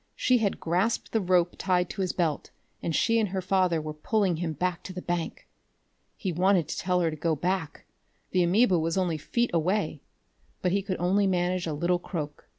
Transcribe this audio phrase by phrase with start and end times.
[0.15, 2.49] She had grasped the rope tied to his belt,
[2.81, 5.47] and she and her father were pulling him back to the bank!
[6.17, 7.85] He wanted to tell her to go back
[8.31, 10.01] the amoeba was only feet away
[10.63, 12.47] but he could only manage a little croak.